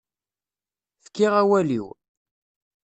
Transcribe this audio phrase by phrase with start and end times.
[1.05, 1.87] Fkiɣ awal-iw.